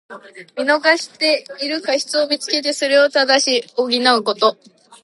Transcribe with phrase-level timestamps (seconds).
[0.57, 4.57] 見逃している過失をみつけて、それを正し補うこと。